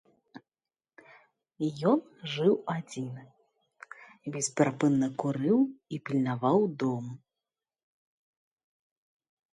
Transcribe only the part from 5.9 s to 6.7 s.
і пільнаваў